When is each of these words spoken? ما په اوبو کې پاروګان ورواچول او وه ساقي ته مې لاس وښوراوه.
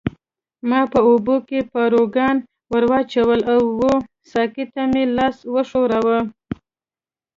ما 0.69 0.81
په 0.91 0.99
اوبو 1.09 1.35
کې 1.47 1.59
پاروګان 1.73 2.35
ورواچول 2.73 3.39
او 3.53 3.61
وه 3.79 3.95
ساقي 4.31 4.65
ته 4.73 4.81
مې 4.91 5.03
لاس 5.17 5.37
وښوراوه. 5.53 6.19